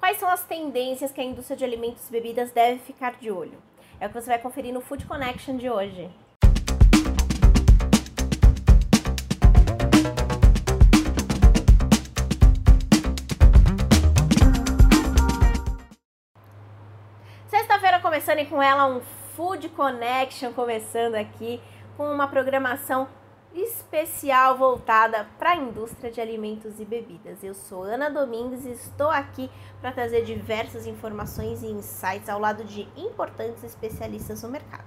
Quais 0.00 0.16
são 0.16 0.30
as 0.30 0.42
tendências 0.42 1.12
que 1.12 1.20
a 1.20 1.24
indústria 1.24 1.58
de 1.58 1.62
alimentos 1.62 2.08
e 2.08 2.10
bebidas 2.10 2.50
deve 2.52 2.78
ficar 2.78 3.16
de 3.20 3.30
olho? 3.30 3.62
É 4.00 4.06
o 4.06 4.08
que 4.08 4.18
você 4.18 4.28
vai 4.28 4.38
conferir 4.38 4.72
no 4.72 4.80
Food 4.80 5.04
Connection 5.04 5.58
de 5.58 5.68
hoje. 5.68 6.10
Sexta-feira 17.46 18.00
começando 18.00 18.38
e 18.38 18.46
com 18.46 18.62
ela 18.62 18.86
um 18.86 19.02
Food 19.36 19.68
Connection 19.68 20.54
começando 20.54 21.14
aqui 21.16 21.60
com 21.98 22.10
uma 22.10 22.26
programação 22.26 23.06
especial 23.54 24.56
voltada 24.56 25.28
para 25.38 25.50
a 25.50 25.56
indústria 25.56 26.10
de 26.10 26.20
alimentos 26.20 26.78
e 26.78 26.84
bebidas. 26.84 27.42
Eu 27.42 27.54
sou 27.54 27.82
Ana 27.82 28.08
Domingues 28.08 28.64
e 28.64 28.70
estou 28.70 29.10
aqui 29.10 29.50
para 29.80 29.92
trazer 29.92 30.24
diversas 30.24 30.86
informações 30.86 31.62
e 31.62 31.66
insights 31.66 32.28
ao 32.28 32.38
lado 32.38 32.64
de 32.64 32.88
importantes 32.96 33.64
especialistas 33.64 34.42
no 34.42 34.48
mercado. 34.48 34.84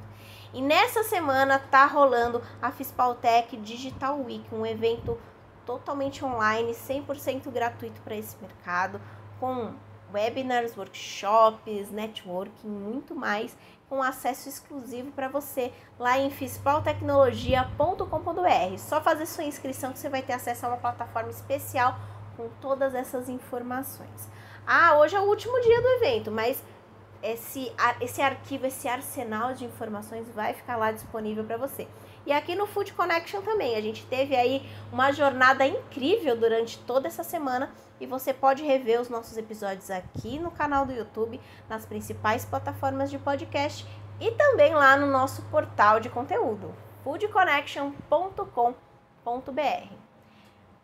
E 0.54 0.62
nessa 0.62 1.04
semana 1.04 1.60
tá 1.60 1.86
rolando 1.86 2.42
a 2.62 2.72
Fispaltec 2.72 3.58
Digital 3.58 4.20
Week, 4.22 4.44
um 4.54 4.66
evento 4.66 5.18
totalmente 5.66 6.24
online, 6.24 6.74
100% 6.74 7.50
gratuito 7.52 8.02
para 8.02 8.16
esse 8.16 8.38
mercado, 8.42 9.02
com 9.40 9.74
webinars, 10.14 10.78
workshops, 10.78 11.90
networking, 11.90 12.68
muito 12.68 13.16
mais 13.16 13.58
com 13.90 14.02
acesso 14.02 14.48
exclusivo 14.48 15.12
para 15.12 15.28
você 15.28 15.74
lá 16.00 16.18
em 16.18 16.30
fispaltecnologia.com.br. 16.30 18.78
Só 18.78 19.02
fazer 19.02 19.26
sua 19.26 19.44
inscrição 19.44 19.92
que 19.92 20.00
você 20.00 20.10
vai 20.10 20.22
ter 20.22 20.34
acesso 20.34 20.66
a 20.66 20.70
uma 20.70 20.78
plataforma 20.78 21.30
especial 21.30 22.00
com 22.38 22.48
todas 22.62 22.96
essas 22.96 23.30
informações. 23.30 24.30
Ah, 24.66 24.98
hoje 24.98 25.16
é 25.16 25.20
o 25.20 25.24
último 25.24 25.60
dia 25.62 25.82
do 25.82 25.88
evento, 25.90 26.32
mas 26.32 26.64
esse, 27.22 27.72
esse 28.02 28.22
arquivo, 28.22 28.66
esse 28.66 28.88
arsenal 28.88 29.54
de 29.54 29.66
informações 29.66 30.28
vai 30.30 30.54
ficar 30.54 30.76
lá 30.76 30.92
disponível 30.92 31.44
para 31.44 31.58
você. 31.58 31.88
E 32.26 32.32
aqui 32.32 32.56
no 32.56 32.66
Food 32.66 32.94
Connection 32.94 33.42
também, 33.42 33.76
a 33.76 33.82
gente 33.82 34.06
teve 34.06 34.36
aí 34.36 34.68
uma 34.92 35.12
jornada 35.12 35.66
incrível 35.66 36.38
durante 36.38 36.78
toda 36.80 37.08
essa 37.08 37.24
semana 37.24 37.72
e 38.00 38.06
você 38.06 38.34
pode 38.34 38.64
rever 38.64 39.00
os 39.00 39.10
nossos 39.10 39.38
episódios 39.38 39.90
aqui 39.90 40.40
no 40.40 40.52
canal 40.52 40.86
do 40.86 40.94
YouTube, 40.94 41.40
nas 41.70 41.86
principais 41.86 42.46
plataformas 42.46 43.10
de 43.10 43.18
podcast 43.18 43.86
e 44.20 44.32
também 44.32 44.74
lá 44.74 44.98
no 44.98 45.08
nosso 45.08 45.42
portal 45.44 46.00
de 46.00 46.10
conteúdo, 46.10 46.74
foodconnection.com.br. 47.04 50.04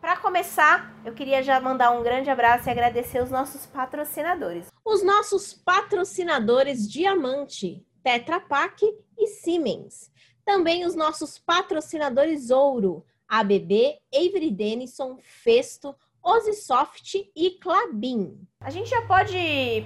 Para 0.00 0.16
começar, 0.16 0.98
eu 1.04 1.12
queria 1.12 1.42
já 1.42 1.60
mandar 1.60 1.90
um 1.90 2.02
grande 2.02 2.30
abraço 2.30 2.68
e 2.68 2.70
agradecer 2.70 3.22
os 3.22 3.30
nossos 3.30 3.66
patrocinadores. 3.66 4.68
Os 4.82 5.04
nossos 5.04 5.52
patrocinadores 5.52 6.90
Diamante, 6.90 7.84
Tetra 8.02 8.40
Pak 8.40 8.82
e 9.18 9.26
Siemens. 9.26 10.10
Também 10.42 10.86
os 10.86 10.94
nossos 10.94 11.38
patrocinadores 11.38 12.50
Ouro, 12.50 13.04
ABB, 13.28 14.00
Avery 14.12 14.50
Dennison, 14.50 15.18
Festo, 15.22 15.94
Osisoft 16.22 17.30
e 17.34 17.50
Clabin. 17.62 18.38
A 18.60 18.70
gente 18.70 18.90
já 18.90 19.02
pode 19.02 19.36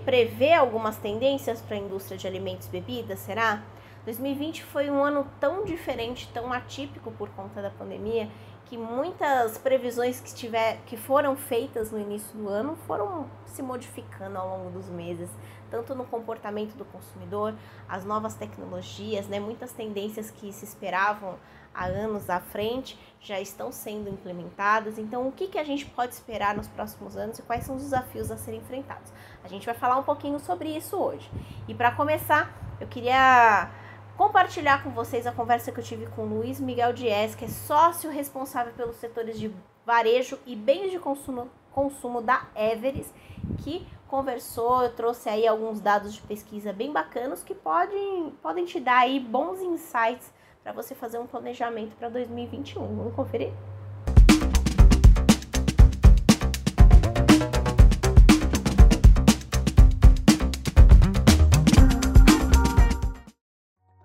prever 0.05 0.53
algumas 0.55 0.97
tendências 0.97 1.63
para 1.63 1.77
a 1.77 1.79
indústria 1.79 2.19
de 2.19 2.27
alimentos 2.27 2.67
e 2.67 2.71
bebidas, 2.71 3.21
será? 3.21 3.63
2020 4.05 4.63
foi 4.65 4.91
um 4.91 5.03
ano 5.03 5.27
tão 5.41 5.65
diferente, 5.65 6.29
tão 6.33 6.53
atípico 6.53 7.11
por 7.13 7.31
conta 7.31 7.63
da 7.63 7.71
pandemia, 7.71 8.29
que 8.67 8.77
muitas 8.77 9.57
previsões 9.59 10.21
que, 10.21 10.35
tiver, 10.35 10.79
que 10.87 10.97
foram 10.97 11.37
feitas 11.37 11.91
no 11.91 11.99
início 11.99 12.37
do 12.37 12.49
ano 12.49 12.77
foram 12.87 13.31
se 13.47 13.63
modificando 13.63 14.39
ao 14.39 14.49
longo 14.49 14.71
dos 14.71 14.89
meses, 14.89 15.31
tanto 15.71 15.95
no 15.95 16.05
comportamento 16.05 16.75
do 16.75 16.85
consumidor, 16.85 17.55
as 17.89 18.05
novas 18.05 18.35
tecnologias, 18.35 19.29
né, 19.29 19.39
muitas 19.39 19.73
tendências 19.73 20.31
que 20.31 20.53
se 20.53 20.65
esperavam 20.65 21.39
há 21.75 21.87
anos 21.87 22.31
à 22.31 22.41
frente 22.41 22.99
já 23.21 23.41
estão 23.41 23.73
sendo 23.73 24.09
implementadas. 24.09 24.99
Então, 24.99 25.27
o 25.27 25.33
que, 25.33 25.49
que 25.49 25.59
a 25.59 25.65
gente 25.65 25.87
pode 25.87 26.13
esperar 26.13 26.55
nos 26.55 26.69
próximos 26.69 27.17
anos 27.17 27.39
e 27.39 27.43
quais 27.43 27.65
são 27.65 27.77
os 27.77 27.83
desafios 27.83 28.31
a 28.31 28.37
serem 28.37 28.61
enfrentados? 28.61 29.11
A 29.43 29.49
gente 29.49 29.65
vai 29.65 29.75
falar 29.75 29.97
um 29.97 30.03
pouquinho 30.03 30.39
sobre 30.39 30.69
isso 30.69 30.97
hoje. 30.97 31.31
E 31.67 31.75
para 31.75 31.91
começar, 31.91 32.53
eu 32.81 32.87
queria 32.87 33.71
compartilhar 34.17 34.83
com 34.83 34.91
vocês 34.91 35.27
a 35.27 35.33
conversa 35.33 35.73
que 35.73 35.81
eu 35.81 35.85
tive 35.85 36.07
com 36.09 36.25
Luiz 36.25 36.61
Miguel 36.61 36.93
Dias, 36.93 37.35
que 37.35 37.47
é 37.47 37.49
sócio 37.49 38.11
responsável 38.11 38.73
pelos 38.75 38.97
setores 38.97 39.39
de 39.39 39.53
varejo 39.85 40.39
e 40.47 40.55
bens 40.55 40.91
de 40.91 40.99
consumo, 40.99 41.51
consumo 41.73 42.21
da 42.21 42.47
Everest, 42.55 43.13
que 43.59 43.87
conversou, 44.07 44.83
eu 44.83 44.93
trouxe 44.95 45.29
aí 45.29 45.47
alguns 45.47 45.81
dados 45.81 46.15
de 46.15 46.23
pesquisa 46.23 46.73
bem 46.73 46.93
bacanas 46.93 47.43
que 47.43 47.55
podem, 47.55 48.33
podem 48.43 48.65
te 48.65 48.79
dar 48.79 48.99
aí 48.99 49.19
bons 49.19 49.61
insights 49.61 50.33
para 50.65 50.73
você 50.73 50.95
fazer 50.95 51.19
um 51.19 51.27
planejamento 51.27 51.95
para 51.97 52.09
2021. 52.09 52.97
Vamos 52.97 53.15
conferir? 53.15 53.53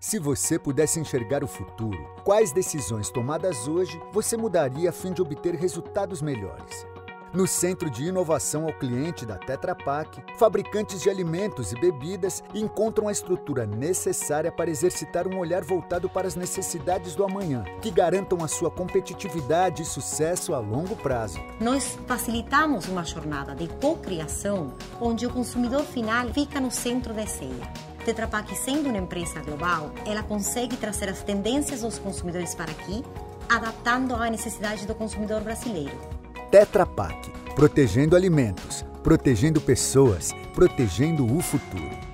Se 0.02 0.20
você 0.20 0.60
pudesse 0.60 1.00
enxergar 1.00 1.44
o 1.44 1.48
futuro, 1.48 1.98
quais 2.26 2.52
decisões 2.52 3.10
tomadas 3.10 3.68
hoje 3.68 3.98
você 4.12 4.36
mudaria 4.36 4.90
a 4.90 4.94
fim 4.94 5.14
de 5.14 5.22
obter 5.22 5.54
resultados 5.56 6.22
melhores? 6.22 6.86
No 7.32 7.46
Centro 7.46 7.92
de 7.92 8.06
Inovação 8.06 8.66
ao 8.66 8.74
Cliente 8.74 9.24
da 9.24 9.38
Tetra 9.38 9.76
Pak, 9.76 10.24
fabricantes 10.40 11.00
de 11.00 11.12
alimentos 11.12 11.72
e 11.72 11.80
bebidas 11.80 12.44
encontram 12.56 13.08
a 13.08 13.12
estrutura 13.12 13.68
necessária 13.68 14.52
para 14.52 14.72
exercitar 14.72 15.28
um 15.28 15.38
olhar 15.38 15.64
voltado 15.64 16.10
para 16.10 16.28
as 16.28 16.36
necessidades 16.36 17.14
do 17.14 17.24
amanhã, 17.24 17.64
que 17.84 17.92
garantam 17.92 18.44
a 18.44 18.48
sua 18.48 18.72
competitividade 18.72 19.84
e 19.84 19.86
sucesso 19.86 20.56
a 20.56 20.60
longo 20.60 20.96
prazo. 20.96 21.40
Nós 21.60 22.00
facilitamos 22.08 22.88
uma 22.88 23.06
jornada 23.06 23.54
de 23.54 23.68
co-criação 23.68 24.74
onde 25.00 25.28
o 25.28 25.30
consumidor 25.30 25.84
final 25.84 26.30
fica 26.30 26.60
no 26.60 26.72
centro 26.72 27.14
da 27.14 27.28
ceia. 27.28 27.72
Tetra 28.04 28.28
Pak, 28.28 28.56
sendo 28.56 28.90
uma 28.90 28.98
empresa 28.98 29.40
global, 29.42 29.92
ela 30.04 30.24
consegue 30.24 30.76
trazer 30.78 31.08
as 31.10 31.22
tendências 31.22 31.82
dos 31.82 32.00
consumidores 32.00 32.56
para 32.56 32.72
aqui, 32.72 33.06
adaptando 33.48 34.16
à 34.16 34.32
necessidade 34.32 34.88
do 34.88 34.96
consumidor 34.96 35.42
brasileiro. 35.42 36.19
Tetra 36.52 36.84
Pak, 36.84 37.30
protegendo 37.56 38.16
alimentos, 38.16 38.84
protegendo 39.04 39.62
pessoas, 39.62 40.34
protegendo 40.56 41.24
o 41.24 41.40
futuro. 41.42 42.09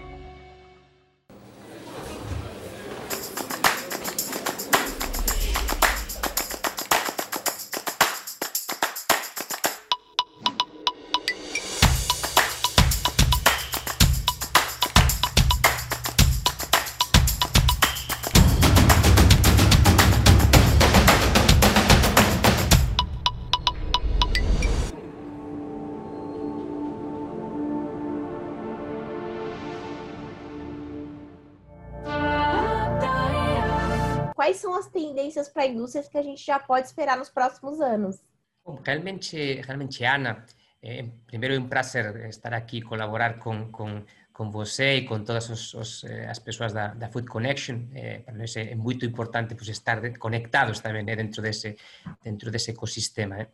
Tendências 35.16 35.48
para 35.48 35.64
a 35.64 35.68
indústria 35.68 36.04
que 36.04 36.18
a 36.18 36.22
gente 36.22 36.46
já 36.46 36.60
pode 36.60 36.88
esperar 36.88 37.18
nos 37.18 37.30
próximos 37.30 37.80
anos? 37.80 38.22
Bom, 38.66 38.82
realmente, 38.84 39.62
realmente, 39.62 40.04
Ana, 40.04 40.46
eh, 40.84 41.06
primeiro 41.26 41.56
é 41.56 41.60
um 41.60 41.68
prazer 41.68 42.28
estar 42.28 42.54
aqui, 42.54 42.82
colaborar 42.82 43.40
com, 43.40 43.72
com, 43.72 44.04
com 44.34 44.52
você 44.52 44.98
e 44.98 45.06
com 45.06 45.24
todas 45.24 45.50
os, 45.50 45.74
os, 45.74 46.04
eh, 46.04 46.28
as 46.28 46.40
pessoas 46.40 46.74
da, 46.74 46.88
da 46.94 47.08
Food 47.10 47.28
Connection. 47.28 47.88
Eh, 47.94 48.20
para 48.20 48.34
nós 48.36 48.56
é, 48.58 48.76
muito 48.76 49.06
importante 49.06 49.56
pues, 49.56 49.70
estar 49.70 50.18
conectados 50.18 50.80
também 50.82 51.04
né, 51.04 51.16
dentro, 51.16 51.42
desse, 51.42 51.78
dentro 52.22 52.52
desse 52.52 52.72
ecossistema. 52.72 53.40
Eh. 53.40 53.48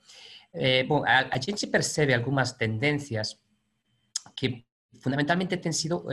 Eh, 0.53 0.83
bom, 0.83 1.03
a, 1.05 1.27
a 1.29 1.39
gente 1.39 1.67
percebe 1.67 2.13
algumas 2.13 2.53
tendências 2.53 3.37
que 4.35 4.65
fundamentalmente 4.99 5.55
têm 5.57 5.71
sido 5.71 6.05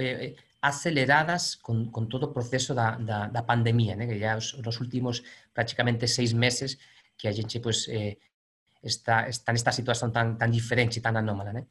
aceleradas 0.61 1.57
con, 1.57 1.91
con 1.91 2.09
todo 2.09 2.31
o 2.31 2.35
proceso 2.35 2.75
da, 2.75 2.99
da, 2.99 3.31
da 3.31 3.47
pandemia, 3.47 3.95
né? 3.95 4.07
que 4.07 4.19
ya 4.19 4.37
os, 4.37 4.59
nos 4.59 4.81
últimos 4.83 5.23
prácticamente 5.55 6.09
seis 6.09 6.35
meses 6.35 6.79
que 7.17 7.29
a 7.29 7.33
gente 7.33 7.61
pues, 7.61 7.87
eh, 7.89 8.19
está, 8.83 9.29
está 9.29 9.53
nesta 9.53 9.73
situación 9.73 10.13
tan, 10.13 10.39
tan 10.39 10.51
diferente, 10.51 10.99
e 10.99 11.03
tan 11.03 11.15
anómala. 11.15 11.55
Né? 11.55 11.71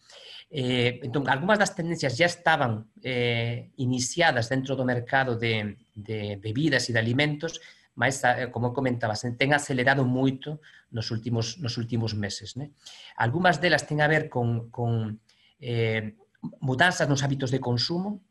Eh, 0.50 1.00
entón, 1.04 1.28
algunhas 1.28 1.60
das 1.60 1.76
tendencias 1.76 2.16
ya 2.16 2.28
estaban 2.28 2.88
eh, 3.04 3.72
iniciadas 3.76 4.48
dentro 4.48 4.76
do 4.76 4.88
mercado 4.88 5.36
de, 5.36 5.76
de 5.92 6.40
bebidas 6.40 6.88
e 6.88 6.96
de 6.96 7.00
alimentos, 7.00 7.60
mas 7.98 8.24
eh, 8.24 8.48
como 8.52 8.72
comentabas, 8.72 9.28
eh, 9.28 9.36
ten 9.36 9.52
acelerado 9.52 10.08
moito 10.08 10.64
nos 10.96 11.12
últimos 11.12 11.60
nos 11.60 11.76
últimos 11.76 12.16
meses, 12.16 12.56
né? 12.56 12.72
Algumas 13.20 13.60
delas 13.60 13.84
ten 13.84 14.00
a 14.00 14.08
ver 14.08 14.32
con 14.32 14.72
con 14.72 15.20
eh 15.60 16.16
mudanzas 16.62 17.10
nos 17.10 17.24
hábitos 17.24 17.52
de 17.52 17.60
consumo, 17.60 18.22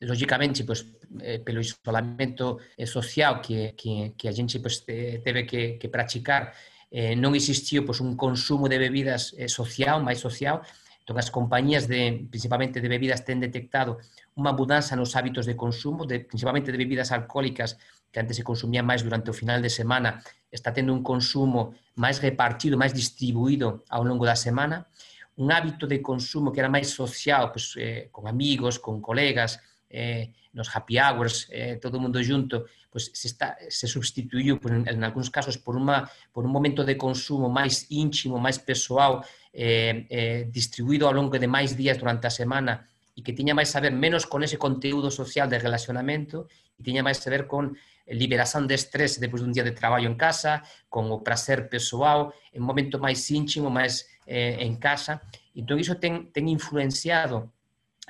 lógicamente, 0.00 0.64
pues, 0.64 0.86
eh, 1.20 1.40
pelo 1.44 1.60
isolamento 1.60 2.58
eh, 2.76 2.86
social 2.86 3.40
que, 3.40 3.74
que, 3.76 4.14
que 4.16 4.28
a 4.28 4.32
gente 4.32 4.60
pues, 4.60 4.84
teve 4.84 5.46
que, 5.46 5.78
que 5.78 5.88
practicar, 5.88 6.52
eh, 6.90 7.14
non 7.14 7.38
existiu 7.38 7.86
pues, 7.86 8.02
un 8.02 8.18
consumo 8.18 8.66
de 8.66 8.78
bebidas 8.78 9.36
social, 9.46 10.02
máis 10.02 10.18
social, 10.18 10.58
entón 11.00 11.16
as 11.18 11.30
compañías 11.30 11.86
de, 11.86 12.26
principalmente 12.30 12.78
de 12.82 12.90
bebidas 12.90 13.22
ten 13.26 13.38
detectado 13.38 13.98
unha 14.38 14.54
mudanza 14.54 14.94
nos 14.94 15.14
hábitos 15.14 15.46
de 15.46 15.54
consumo, 15.54 16.06
de, 16.06 16.22
principalmente 16.22 16.70
de 16.70 16.78
bebidas 16.78 17.10
alcohólicas 17.10 17.78
que 18.10 18.18
antes 18.18 18.36
se 18.36 18.46
consumían 18.46 18.86
máis 18.86 19.02
durante 19.06 19.30
o 19.30 19.34
final 19.34 19.62
de 19.62 19.70
semana, 19.70 20.22
está 20.50 20.74
tendo 20.74 20.90
un 20.90 21.02
consumo 21.02 21.78
máis 21.94 22.18
repartido, 22.18 22.74
máis 22.74 22.94
distribuído 22.94 23.86
ao 23.86 24.02
longo 24.02 24.26
da 24.26 24.34
semana, 24.34 24.86
un 25.38 25.50
hábito 25.50 25.86
de 25.86 26.02
consumo 26.02 26.50
que 26.50 26.60
era 26.60 26.68
máis 26.68 26.90
social, 26.90 27.54
pues, 27.54 27.74
eh, 27.78 28.10
con 28.10 28.26
amigos, 28.26 28.78
con 28.78 29.00
colegas, 29.00 29.62
eh, 29.90 30.32
happy 30.72 30.98
hours, 30.98 31.48
eh, 31.50 31.78
todo 31.82 32.00
mundo 32.00 32.20
junto, 32.26 32.66
pues 32.90 33.10
se, 33.12 33.28
está, 33.28 33.56
se 33.68 33.86
substituiu 33.86 34.58
pues, 34.58 34.74
en, 34.74 35.04
en 35.04 35.30
casos 35.30 35.58
por, 35.58 35.76
uma, 35.76 36.10
por 36.32 36.44
un 36.44 36.50
momento 36.50 36.84
de 36.84 36.96
consumo 36.96 37.48
máis 37.48 37.86
íntimo, 37.90 38.38
máis 38.38 38.58
persoal, 38.58 39.22
eh, 39.52 40.06
eh, 40.10 40.48
distribuído 40.50 41.06
ao 41.06 41.14
longo 41.14 41.38
de 41.38 41.46
máis 41.46 41.74
días 41.74 41.98
durante 41.98 42.26
a 42.26 42.34
semana 42.34 42.86
e 43.14 43.22
que 43.22 43.34
tiña 43.34 43.54
máis 43.54 43.74
a 43.74 43.82
ver 43.82 43.90
menos 43.90 44.26
con 44.26 44.42
ese 44.46 44.58
conteúdo 44.58 45.10
social 45.10 45.50
de 45.50 45.58
relacionamento 45.58 46.46
e 46.78 46.86
tiña 46.86 47.02
máis 47.02 47.18
a 47.26 47.30
ver 47.30 47.50
con 47.50 47.74
liberación 48.10 48.66
de 48.66 48.74
estrés 48.74 49.22
depois 49.22 49.42
dun 49.42 49.54
día 49.54 49.62
de 49.66 49.74
traballo 49.74 50.10
en 50.10 50.18
casa, 50.18 50.66
con 50.90 51.06
o 51.14 51.22
prazer 51.22 51.70
persoal, 51.70 52.34
en 52.50 52.62
momento 52.62 52.98
máis 52.98 53.22
íntimo, 53.30 53.70
máis 53.70 54.06
eh, 54.26 54.58
en 54.66 54.82
casa. 54.82 55.22
Entón, 55.54 55.78
iso 55.78 55.98
ten, 55.98 56.34
ten 56.34 56.50
influenciado 56.50 57.54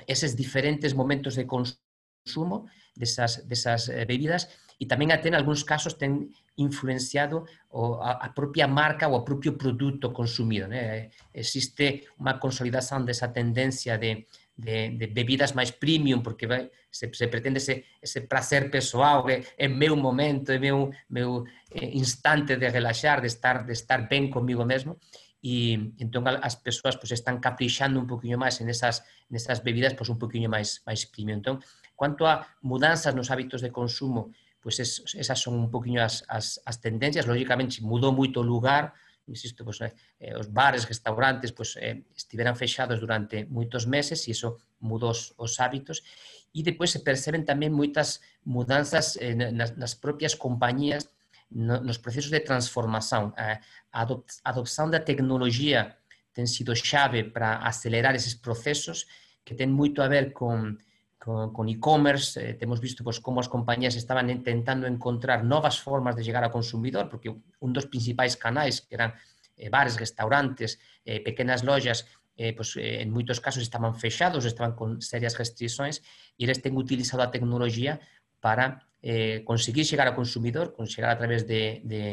eses 0.07 0.35
diferentes 0.35 0.93
momentos 0.93 1.35
de 1.35 1.45
consumo 1.45 2.69
desas, 2.95 3.47
desas 3.47 3.89
eh, 3.89 4.05
bebidas 4.05 4.49
e 4.81 4.89
tamén 4.89 5.13
até 5.13 5.29
en 5.29 5.37
algúns 5.37 5.61
casos 5.61 5.93
ten 5.93 6.33
influenciado 6.57 7.45
o, 7.69 8.01
a, 8.01 8.17
a 8.17 8.29
propia 8.33 8.65
marca 8.65 9.05
ou 9.05 9.21
o 9.21 9.25
propio 9.25 9.53
produto 9.53 10.09
consumido. 10.09 10.65
Né? 10.65 11.13
Existe 11.29 12.09
unha 12.17 12.41
consolidación 12.41 13.05
desa 13.05 13.29
tendencia 13.29 14.01
de, 14.01 14.25
de, 14.57 14.97
de 14.97 15.05
bebidas 15.13 15.53
máis 15.53 15.69
premium, 15.69 16.25
porque 16.25 16.49
se, 16.89 17.13
se 17.13 17.27
pretende 17.29 17.61
ese, 17.61 17.85
ese 18.01 18.25
placer 18.25 18.73
persoal, 18.73 19.21
que 19.21 19.45
é 19.53 19.67
meu 19.69 19.93
momento, 19.93 20.51
é 20.51 20.57
meu, 20.57 20.89
meu 21.09 21.45
eh, 21.69 21.93
instante 21.93 22.57
de 22.57 22.67
relaxar, 22.69 23.21
de 23.21 23.29
estar, 23.29 23.61
de 23.61 23.73
estar 23.73 24.09
ben 24.09 24.33
comigo 24.33 24.65
mesmo, 24.65 24.97
e 25.41 25.97
entón 25.97 26.21
as 26.29 26.55
persoas 26.61 27.01
pois, 27.01 27.09
están 27.09 27.41
caprichando 27.41 27.97
un 27.97 28.05
poquinho 28.05 28.37
máis 28.37 28.61
en 28.61 28.69
esas, 28.69 29.01
nesas 29.33 29.65
bebidas 29.65 29.97
pois, 29.97 30.13
un 30.13 30.21
poquinho 30.21 30.47
máis, 30.53 30.85
máis 30.85 31.09
premium. 31.09 31.41
Entón, 31.41 31.57
cuanto 31.97 32.29
a 32.29 32.45
mudanzas 32.61 33.17
nos 33.17 33.33
hábitos 33.33 33.65
de 33.65 33.73
consumo, 33.73 34.29
pois 34.61 34.77
es, 34.77 35.01
esas 35.17 35.41
son 35.41 35.57
un 35.57 35.73
poquinho 35.73 36.05
as, 36.05 36.21
as, 36.29 36.61
as 36.61 36.77
tendencias. 36.77 37.25
Lógicamente, 37.25 37.81
mudou 37.81 38.13
moito 38.13 38.39
o 38.39 38.45
lugar, 38.45 38.93
insisto, 39.25 39.65
pois, 39.65 39.81
eh, 39.81 39.93
os 40.37 40.45
bares, 40.45 40.85
restaurantes, 40.85 41.49
pois, 41.49 41.73
eh, 41.81 42.05
estiveran 42.13 42.53
fechados 42.53 43.01
durante 43.01 43.49
moitos 43.49 43.89
meses 43.89 44.29
e 44.29 44.37
iso 44.37 44.61
mudou 44.77 45.09
os, 45.09 45.33
os 45.41 45.57
hábitos. 45.57 46.05
E 46.53 46.61
depois 46.61 46.93
se 46.93 47.01
perceben 47.01 47.41
tamén 47.41 47.73
moitas 47.73 48.21
mudanzas 48.45 49.17
eh, 49.17 49.33
nas, 49.33 49.73
nas 49.73 49.97
propias 49.97 50.37
compañías 50.37 51.09
nos 51.51 51.97
procesos 51.97 52.31
de 52.31 52.39
transformação. 52.39 53.33
A 53.37 54.07
adopção 54.43 54.89
da 54.89 54.99
tecnologia 54.99 55.97
tem 56.33 56.45
sido 56.45 56.75
chave 56.75 57.23
para 57.23 57.57
acelerar 57.57 58.15
esses 58.15 58.33
processos 58.35 59.05
que 59.43 59.53
tem 59.53 59.67
muito 59.67 60.01
a 60.01 60.07
ver 60.07 60.31
com 60.33 60.77
com, 61.23 61.67
e-commerce, 61.67 62.39
eh, 62.39 62.53
temos 62.53 62.79
visto 62.79 63.03
pues, 63.03 63.19
como 63.19 63.39
as 63.39 63.47
companhías 63.47 63.93
estaban 63.93 64.41
tentando 64.41 64.87
encontrar 64.87 65.43
novas 65.43 65.77
formas 65.77 66.15
de 66.15 66.23
chegar 66.23 66.43
ao 66.43 66.49
consumidor, 66.49 67.09
porque 67.09 67.29
un 67.29 67.71
dos 67.73 67.85
principais 67.85 68.33
canais, 68.35 68.81
que 68.81 68.97
eran 68.97 69.13
eh, 69.55 69.69
bares, 69.69 70.01
restaurantes, 70.01 70.81
eh, 71.05 71.21
pequenas 71.21 71.61
lojas, 71.61 72.09
eh, 72.35 72.53
pues, 72.57 72.73
eh, 72.75 73.05
en 73.05 73.13
moitos 73.13 73.37
casos 73.37 73.61
estaban 73.61 73.93
fechados, 73.93 74.49
estaban 74.49 74.73
con 74.73 74.97
serias 74.97 75.37
restrições, 75.37 76.01
e 76.41 76.49
eles 76.49 76.57
têm 76.57 76.73
utilizado 76.73 77.21
a 77.21 77.29
tecnologia 77.29 78.01
para 78.41 78.89
eh, 79.01 79.41
conseguir 79.43 79.83
chegar 79.83 80.05
ao 80.05 80.13
consumidor, 80.13 80.77
chegar 80.85 81.09
a 81.09 81.17
través 81.17 81.49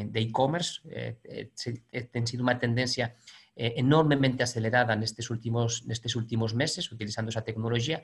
de 0.08 0.20
e-commerce, 0.24 0.80
eh, 0.88 1.20
eh, 1.24 2.04
ten 2.08 2.24
sido 2.24 2.40
unha 2.40 2.56
tendencia 2.56 3.12
enormemente 3.58 4.46
acelerada 4.46 4.94
últimos, 5.34 5.82
nestes 5.82 6.14
últimos 6.14 6.54
meses, 6.54 6.94
utilizando 6.94 7.28
esa 7.34 7.42
tecnología, 7.42 8.00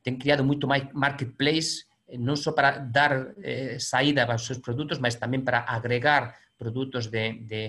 ten 0.00 0.16
moito 0.42 0.64
máis 0.64 0.88
marketplace, 0.96 1.84
non 2.16 2.34
só 2.34 2.56
para 2.56 2.80
dar 2.80 3.36
eh, 3.44 3.76
saída 3.76 4.24
aos 4.24 4.48
seus 4.48 4.58
produtos, 4.58 4.98
mas 4.98 5.20
tamén 5.20 5.44
para 5.44 5.68
agregar 5.68 6.34
produtos 6.56 7.12
de, 7.12 7.44
de 7.44 7.62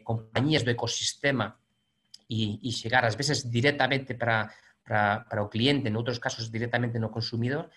compañías 0.00 0.64
do 0.64 0.72
ecosistema 0.72 1.52
e 2.28 2.72
chegar 2.72 3.04
ás 3.04 3.14
veces 3.14 3.52
directamente 3.52 4.16
para, 4.16 4.48
para, 4.80 5.28
para 5.28 5.44
o 5.44 5.52
cliente, 5.52 5.92
en 5.92 6.00
outros 6.00 6.16
casos 6.16 6.48
directamente 6.48 6.96
no 6.96 7.12
consumidor, 7.12 7.68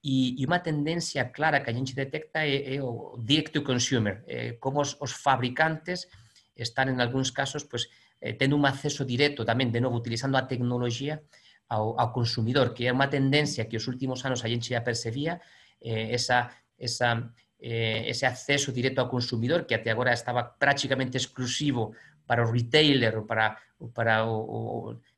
E, 0.00 0.40
e 0.40 0.42
unha 0.48 0.64
tendencia 0.64 1.28
clara 1.28 1.60
que 1.60 1.68
a 1.68 1.76
gente 1.76 1.92
detecta 1.92 2.40
é, 2.40 2.76
é 2.76 2.78
o 2.80 3.20
direct 3.20 3.52
to 3.52 3.60
consumer, 3.60 4.24
eh, 4.24 4.56
como 4.56 4.80
os, 4.80 4.96
os 4.96 5.12
fabricantes 5.12 6.08
están 6.56 6.88
en 6.88 7.04
algúns 7.04 7.28
casos 7.32 7.68
pues, 7.68 7.92
eh, 8.20 8.32
tendo 8.32 8.56
un 8.56 8.64
acceso 8.64 9.04
directo 9.04 9.44
tamén, 9.44 9.68
de 9.68 9.80
novo, 9.80 10.00
utilizando 10.00 10.40
a 10.40 10.48
tecnoloxía 10.48 11.20
ao, 11.68 12.00
ao 12.00 12.12
consumidor, 12.16 12.72
que 12.72 12.88
é 12.88 12.92
unha 12.92 13.12
tendencia 13.12 13.68
que 13.68 13.76
os 13.76 13.86
últimos 13.86 14.24
anos 14.24 14.40
a 14.40 14.50
gente 14.50 14.72
xa 14.72 14.80
percebía, 14.80 15.40
eh, 15.80 16.16
esa, 16.16 16.50
esa, 16.76 17.30
eh, 17.60 18.08
ese 18.08 18.24
acceso 18.24 18.72
directo 18.72 19.00
ao 19.00 19.08
consumidor 19.08 19.64
que 19.64 19.76
até 19.76 19.92
agora 19.92 20.16
estaba 20.16 20.56
prácticamente 20.56 21.16
exclusivo 21.16 21.92
para 22.24 22.44
o 22.44 22.50
retailer, 22.50 23.20
para, 23.28 23.56
para 23.92 24.24
o, 24.24 24.36
o, 24.36 24.58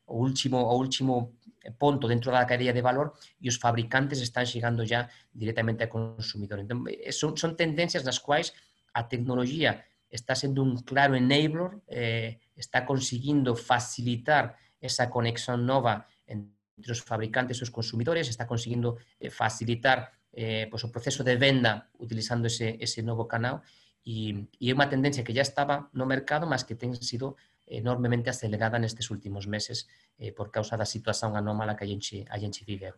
o 0.07 0.15
último, 0.19 0.59
o 0.59 0.75
último 0.79 1.39
ponto 1.79 2.11
dentro 2.11 2.33
da 2.35 2.47
cadeia 2.47 2.75
de 2.75 2.83
valor 2.83 3.15
e 3.39 3.47
os 3.47 3.59
fabricantes 3.59 4.19
están 4.19 4.47
chegando 4.47 4.83
ya 4.83 5.07
directamente 5.31 5.87
ao 5.87 5.93
consumidor. 5.93 6.59
Entón, 6.59 6.87
eh, 6.91 7.15
son, 7.15 7.39
son 7.39 7.55
tendencias 7.55 8.03
nas 8.03 8.19
quais 8.19 8.51
a 8.93 9.07
tecnología 9.07 9.87
está 10.13 10.35
sendo 10.35 10.63
un 10.63 10.83
claro 10.83 11.15
enabler, 11.15 11.81
eh, 11.89 12.39
está 12.55 12.85
conseguindo 12.85 13.57
facilitar 13.57 14.59
esa 14.83 15.09
conexión 15.09 15.65
nova 15.65 16.05
entre 16.27 16.91
os 16.93 17.01
fabricantes 17.01 17.59
e 17.59 17.65
os 17.65 17.73
consumidores, 17.73 18.29
está 18.29 18.45
conseguindo 18.45 18.99
eh, 19.23 19.31
facilitar 19.31 20.13
eh, 20.33 20.67
pues, 20.69 20.85
o 20.85 20.93
proceso 20.93 21.25
de 21.25 21.37
venda 21.37 21.89
utilizando 21.97 22.47
ese, 22.47 22.77
ese 22.81 23.01
novo 23.01 23.25
canal 23.29 23.63
e, 24.05 24.51
e 24.59 24.69
é 24.69 24.75
unha 24.75 24.91
tendencia 24.91 25.23
que 25.23 25.33
ya 25.33 25.47
estaba 25.47 25.89
no 25.95 26.05
mercado, 26.05 26.45
mas 26.45 26.67
que 26.67 26.75
ten 26.75 26.93
sido 26.99 27.39
enormemente 27.79 28.29
acelerada 28.31 28.79
nestes 28.79 29.11
últimos 29.11 29.47
meses 29.47 29.87
eh, 30.19 30.33
por 30.33 30.51
causa 30.51 30.77
da 30.77 30.85
situação 30.85 31.35
anômala 31.35 31.75
que 31.75 31.85
a 31.85 31.87
gente, 31.87 32.25
a 32.29 32.39
gente 32.39 32.65
viveu. 32.65 32.95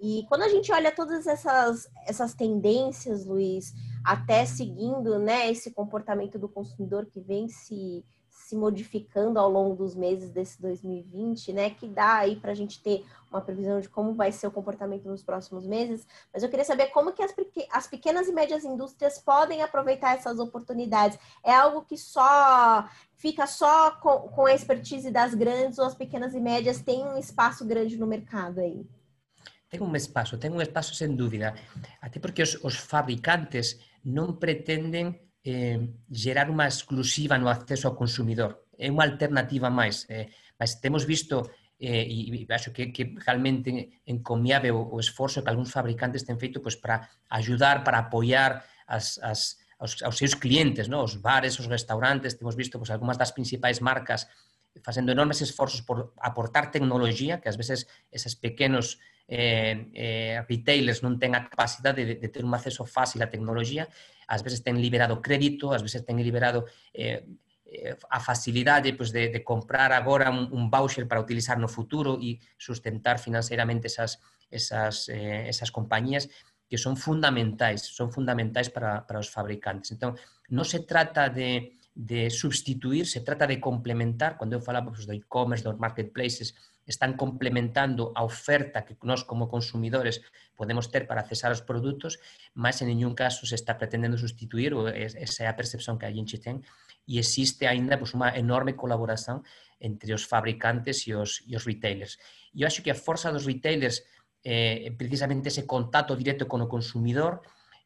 E 0.00 0.26
quando 0.28 0.42
a 0.42 0.48
gente 0.48 0.72
olha 0.72 0.90
todas 0.90 1.28
essas, 1.28 1.88
essas 2.06 2.34
tendências, 2.34 3.24
Luiz, 3.24 3.72
até 4.04 4.44
seguindo 4.44 5.16
né, 5.18 5.48
esse 5.48 5.70
comportamento 5.70 6.38
do 6.40 6.48
consumidor 6.48 7.06
que 7.06 7.20
vem 7.20 7.48
se 7.48 8.04
se 8.42 8.56
modificando 8.56 9.38
ao 9.38 9.50
longo 9.50 9.76
dos 9.76 9.94
meses 9.94 10.30
desse 10.30 10.60
2020, 10.60 11.52
né? 11.52 11.70
Que 11.70 11.86
dá 11.86 12.16
aí 12.16 12.36
para 12.36 12.52
a 12.52 12.54
gente 12.54 12.82
ter 12.82 13.04
uma 13.30 13.40
previsão 13.40 13.80
de 13.80 13.88
como 13.88 14.14
vai 14.14 14.32
ser 14.32 14.46
o 14.46 14.50
comportamento 14.50 15.08
nos 15.08 15.22
próximos 15.22 15.66
meses. 15.66 16.06
Mas 16.32 16.42
eu 16.42 16.48
queria 16.48 16.64
saber 16.64 16.88
como 16.88 17.12
que 17.12 17.22
as, 17.22 17.34
as 17.70 17.86
pequenas 17.86 18.28
e 18.28 18.32
médias 18.32 18.64
indústrias 18.64 19.18
podem 19.18 19.62
aproveitar 19.62 20.16
essas 20.16 20.38
oportunidades. 20.38 21.18
É 21.42 21.54
algo 21.54 21.82
que 21.82 21.96
só 21.96 22.88
fica 23.16 23.46
só 23.46 23.92
com, 23.92 24.28
com 24.28 24.46
a 24.46 24.54
expertise 24.54 25.10
das 25.10 25.34
grandes 25.34 25.78
ou 25.78 25.86
as 25.86 25.94
pequenas 25.94 26.34
e 26.34 26.40
médias 26.40 26.82
têm 26.82 27.04
um 27.04 27.16
espaço 27.16 27.64
grande 27.64 27.96
no 27.96 28.06
mercado 28.06 28.60
aí? 28.60 28.84
Tem 29.70 29.80
um 29.80 29.96
espaço, 29.96 30.36
tem 30.36 30.50
um 30.50 30.60
espaço 30.60 30.94
sem 30.94 31.14
dúvida. 31.14 31.54
Até 32.00 32.20
porque 32.20 32.42
os, 32.42 32.62
os 32.62 32.76
fabricantes 32.76 33.78
não 34.04 34.34
pretendem 34.34 35.18
eh, 35.44 35.78
gerar 36.10 36.48
unha 36.48 36.70
exclusiva 36.70 37.38
no 37.38 37.50
acceso 37.50 37.90
ao 37.90 37.98
consumidor. 37.98 38.70
É 38.78 38.86
unha 38.88 39.04
alternativa 39.06 39.68
máis. 39.68 40.06
Eh, 40.08 40.30
mas 40.58 40.78
temos 40.78 41.02
visto 41.02 41.50
eh, 41.82 42.06
e, 42.06 42.46
e 42.46 42.46
acho 42.54 42.70
que, 42.70 42.94
que 42.94 43.18
realmente 43.26 44.00
encomiabe 44.06 44.70
o, 44.70 44.86
o 44.86 44.98
esforzo 45.02 45.42
que 45.42 45.50
algúns 45.50 45.74
fabricantes 45.74 46.22
ten 46.22 46.38
feito 46.38 46.62
pois, 46.62 46.78
para 46.78 47.10
ajudar, 47.26 47.82
para 47.82 48.06
apoiar 48.06 48.62
as, 48.86 49.18
as, 49.18 49.58
aos, 49.82 49.98
aos 50.06 50.16
seus 50.16 50.38
clientes, 50.38 50.86
no? 50.86 51.02
os 51.02 51.18
bares, 51.18 51.58
os 51.58 51.66
restaurantes, 51.66 52.38
temos 52.38 52.54
visto 52.54 52.78
pois, 52.78 52.94
algunhas 52.94 53.18
das 53.18 53.34
principais 53.34 53.82
marcas 53.82 54.30
facendo 54.80 55.12
enormes 55.12 55.42
esforzos 55.42 55.82
por 55.82 56.14
aportar 56.16 56.70
tecnología, 56.70 57.42
que 57.42 57.50
ás 57.50 57.58
veces 57.60 57.84
eses 58.08 58.38
pequenos 58.38 59.02
eh, 59.28 59.90
eh, 59.92 60.36
retailers 60.48 61.04
non 61.04 61.20
ten 61.20 61.36
a 61.36 61.44
capacidade 61.44 62.06
de, 62.06 62.14
de 62.16 62.28
ter 62.32 62.46
un 62.46 62.54
acceso 62.56 62.88
fácil 62.88 63.20
á 63.20 63.28
tecnología, 63.28 63.84
ás 64.32 64.40
veces 64.40 64.64
ten 64.64 64.80
liberado 64.80 65.20
crédito, 65.20 65.76
ás 65.76 65.84
veces 65.84 66.08
ten 66.08 66.16
liberado 66.16 66.64
eh, 66.96 67.20
eh, 67.68 67.96
a 68.08 68.18
facilidade 68.20 68.96
pues, 68.96 69.12
de, 69.12 69.44
comprar 69.44 69.92
agora 69.92 70.32
un, 70.32 70.48
un 70.48 70.72
voucher 70.72 71.04
para 71.04 71.20
utilizar 71.20 71.60
no 71.60 71.68
futuro 71.68 72.16
e 72.16 72.40
sustentar 72.56 73.20
financeiramente 73.20 73.92
esas, 73.92 74.24
esas, 74.48 75.12
eh, 75.12 75.48
esas 75.52 75.68
compañías 75.68 76.32
que 76.64 76.80
son 76.80 76.96
fundamentais, 76.96 77.84
son 77.84 78.08
fundamentais 78.08 78.72
para, 78.72 79.04
para 79.04 79.20
os 79.20 79.28
fabricantes. 79.28 79.92
Entón, 79.92 80.16
non 80.48 80.64
se 80.64 80.88
trata 80.88 81.28
de, 81.28 81.76
de 81.94 82.30
substituir, 82.30 83.06
se 83.06 83.20
trata 83.20 83.46
de 83.46 83.60
complementar, 83.60 84.38
cando 84.38 84.56
eu 84.56 84.64
falaba 84.64 84.88
pues, 84.88 85.04
do 85.04 85.12
e-commerce, 85.12 85.64
dos 85.64 85.78
marketplaces, 85.78 86.54
están 86.86 87.14
complementando 87.14 88.10
a 88.16 88.24
oferta 88.24 88.84
que 88.84 88.96
nós 89.02 89.22
como 89.22 89.48
consumidores 89.48 90.20
podemos 90.56 90.90
ter 90.90 91.06
para 91.06 91.20
accesar 91.20 91.52
aos 91.52 91.62
produtos, 91.62 92.18
mas 92.54 92.80
en 92.82 92.88
ningún 92.88 93.14
caso 93.14 93.46
se 93.46 93.54
está 93.54 93.76
pretendendo 93.76 94.16
sustituir, 94.18 94.74
ou 94.74 94.88
esa 94.88 95.44
é 95.44 95.48
a 95.48 95.58
percepción 95.58 96.00
que 96.00 96.08
a 96.08 96.14
gente 96.14 96.40
ten, 96.40 96.64
e 97.06 97.20
existe 97.20 97.68
aínda 97.68 98.00
pues, 98.00 98.16
unha 98.16 98.34
enorme 98.34 98.72
colaboración 98.72 99.44
entre 99.78 100.14
os 100.16 100.24
fabricantes 100.24 101.04
e 101.06 101.12
os, 101.12 101.44
e 101.44 101.54
os 101.54 101.68
retailers. 101.68 102.16
E 102.56 102.64
eu 102.64 102.66
acho 102.66 102.80
que 102.80 102.90
a 102.90 102.98
forza 102.98 103.28
dos 103.30 103.44
retailers 103.44 104.02
eh, 104.42 104.90
precisamente 104.96 105.48
ese 105.48 105.66
contacto 105.66 106.16
directo 106.16 106.48
con 106.48 106.62
o 106.62 106.70
consumidor, 106.70 107.42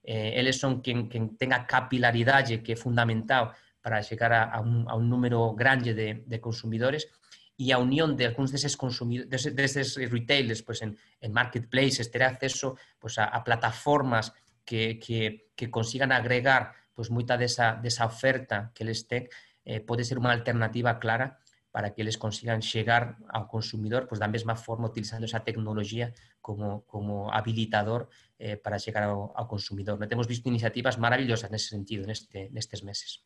eh, 0.07 0.39
eles 0.39 0.57
son 0.57 0.81
quen, 0.81 1.11
quen 1.11 1.37
tenga 1.37 1.57
a 1.57 1.67
capilaridade 1.67 2.63
que 2.63 2.73
é 2.73 2.79
fundamental 2.79 3.53
para 3.87 4.03
chegar 4.03 4.33
a, 4.35 4.51
a, 4.51 4.59
un, 4.59 4.83
a 4.91 4.99
un 4.99 5.07
número 5.07 5.55
grande 5.55 5.95
de, 5.95 6.27
de 6.27 6.41
consumidores, 6.43 7.07
e 7.55 7.71
a 7.71 7.79
unión 7.79 8.19
de 8.19 8.27
algúns 8.27 8.51
deses 8.51 8.75
consumidores, 8.75 9.31
deses, 9.31 9.55
deses 9.55 10.11
retailers 10.11 10.67
pues, 10.67 10.83
en, 10.83 10.99
en 11.23 11.31
marketplaces, 11.31 12.11
ter 12.11 12.27
acceso 12.27 12.75
pues, 12.99 13.15
a, 13.23 13.31
a 13.31 13.47
plataformas 13.47 14.35
que, 14.67 14.99
que, 14.99 15.55
que 15.55 15.71
consigan 15.71 16.11
agregar 16.11 16.75
pues, 16.99 17.15
moita 17.15 17.39
desa, 17.39 17.79
desa 17.79 18.11
oferta 18.11 18.75
que 18.75 18.83
les 18.83 19.07
ten, 19.07 19.31
eh, 19.63 19.87
ser 20.03 20.19
unha 20.19 20.35
alternativa 20.35 20.99
clara 20.99 21.39
para 21.71 21.95
que 21.95 22.03
eles 22.03 22.19
consigan 22.19 22.67
chegar 22.67 23.23
ao 23.31 23.47
consumidor 23.47 24.11
pues, 24.11 24.19
da 24.19 24.27
mesma 24.27 24.59
forma 24.59 24.91
utilizando 24.91 25.31
esa 25.31 25.47
tecnología 25.47 26.11
como, 26.43 26.83
como 26.91 27.31
habilitador 27.31 28.11
eh, 28.43 28.59
para 28.59 28.83
chegar 28.83 29.07
ao, 29.07 29.31
ao 29.31 29.47
consumidor. 29.47 29.95
Temos 30.11 30.27
visto 30.27 30.51
iniciativas 30.51 30.99
maravillosas 30.99 31.55
nese 31.55 31.71
sentido 31.71 32.03
neste, 32.03 32.51
nestes 32.51 32.83
meses. 32.83 33.23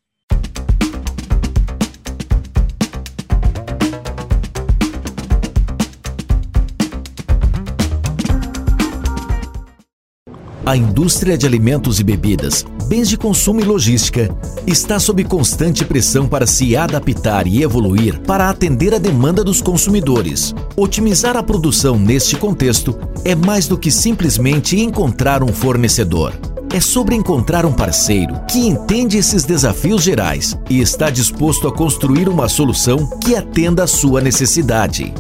A 10.64 10.76
indústria 10.76 11.38
de 11.38 11.46
alimentos 11.46 12.00
e 12.00 12.04
bebidas, 12.04 12.66
bens 12.86 13.08
de 13.08 13.16
consumo 13.16 13.60
e 13.60 13.64
logística 13.64 14.28
está 14.66 14.98
sob 14.98 15.24
constante 15.24 15.86
pressão 15.86 16.28
para 16.28 16.46
se 16.46 16.76
adaptar 16.76 17.46
e 17.46 17.62
evoluir 17.62 18.20
para 18.20 18.50
atender 18.50 18.94
a 18.94 18.98
demanda 18.98 19.42
dos 19.42 19.62
consumidores. 19.62 20.54
Otimizar 20.76 21.34
a 21.34 21.42
produção 21.42 21.98
neste 21.98 22.36
contexto 22.36 22.96
é 23.24 23.34
mais 23.34 23.66
do 23.66 23.78
que 23.78 23.90
simplesmente 23.90 24.78
encontrar 24.78 25.42
um 25.42 25.48
fornecedor. 25.48 26.34
É 26.72 26.78
sobre 26.78 27.14
encontrar 27.14 27.64
um 27.64 27.72
parceiro 27.72 28.38
que 28.46 28.58
entende 28.58 29.16
esses 29.16 29.44
desafios 29.44 30.02
gerais 30.02 30.56
e 30.68 30.80
está 30.80 31.08
disposto 31.08 31.66
a 31.66 31.72
construir 31.72 32.28
uma 32.28 32.48
solução 32.48 33.18
que 33.18 33.34
atenda 33.34 33.84
à 33.84 33.86
sua 33.86 34.20
necessidade. 34.20 35.12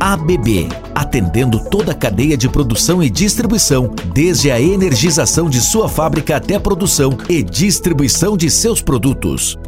ABB, 0.00 0.68
atendendo 0.94 1.58
toda 1.58 1.92
a 1.92 1.94
cadeia 1.94 2.36
de 2.36 2.48
produção 2.48 3.02
e 3.02 3.10
distribuição, 3.10 3.92
desde 4.14 4.50
a 4.50 4.60
energização 4.60 5.50
de 5.50 5.60
sua 5.60 5.88
fábrica 5.88 6.36
até 6.36 6.54
a 6.54 6.60
produção 6.60 7.18
e 7.28 7.42
distribuição 7.42 8.36
de 8.36 8.48
seus 8.48 8.80
produtos. 8.80 9.58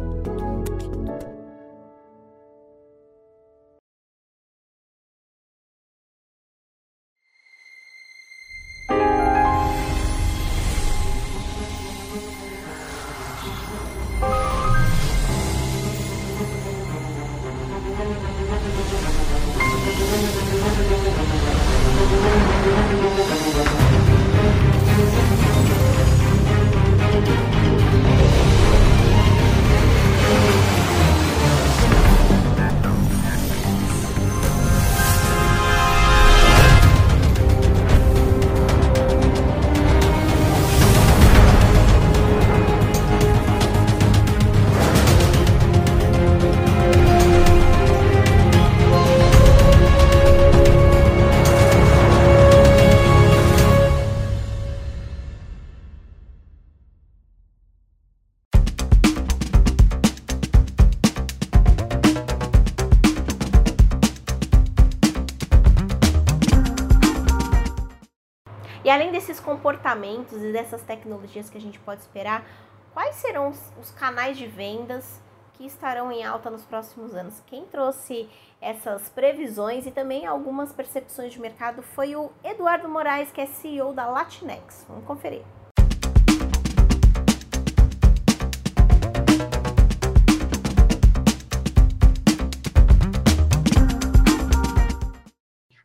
Comportamentos 69.39 70.41
e 70.43 70.51
dessas 70.51 70.81
tecnologias 70.81 71.49
que 71.49 71.57
a 71.57 71.61
gente 71.61 71.79
pode 71.79 72.01
esperar, 72.01 72.45
quais 72.93 73.15
serão 73.15 73.49
os, 73.49 73.59
os 73.79 73.91
canais 73.91 74.37
de 74.37 74.47
vendas 74.47 75.21
que 75.53 75.65
estarão 75.65 76.11
em 76.11 76.23
alta 76.23 76.49
nos 76.49 76.63
próximos 76.63 77.13
anos? 77.13 77.41
Quem 77.45 77.65
trouxe 77.65 78.29
essas 78.59 79.09
previsões 79.09 79.85
e 79.85 79.91
também 79.91 80.25
algumas 80.25 80.71
percepções 80.71 81.33
de 81.33 81.39
mercado 81.39 81.81
foi 81.81 82.15
o 82.15 82.31
Eduardo 82.43 82.87
Moraes, 82.87 83.31
que 83.31 83.41
é 83.41 83.45
CEO 83.45 83.93
da 83.93 84.07
Latinex. 84.07 84.85
Vamos 84.87 85.05
conferir. 85.05 85.43